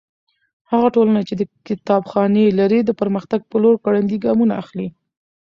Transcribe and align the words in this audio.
هغه 0.71 0.87
ټولنه 0.95 1.21
چې 1.27 1.33
کتابخانې 1.67 2.45
لري 2.59 2.79
د 2.83 2.89
پرمختګ 3.01 3.41
په 3.51 3.55
لور 3.63 3.75
ګړندي 3.85 4.17
ګامونه 4.25 4.53
اخلي. 4.61 4.87